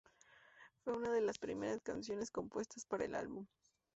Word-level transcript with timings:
Fue 0.83 0.95
una 0.97 1.11
de 1.13 1.21
las 1.21 1.37
primeras 1.37 1.83
canciones 1.83 2.31
compuestas 2.31 2.87
para 2.87 3.05
el 3.05 3.13
álbum. 3.13 3.45